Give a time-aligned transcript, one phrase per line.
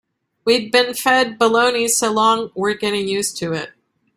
[0.45, 3.73] We've been fed baloney so long we're getting used to it.